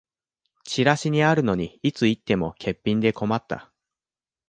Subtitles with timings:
[0.63, 3.71] チラシにあるのにいつ行っても欠品で困った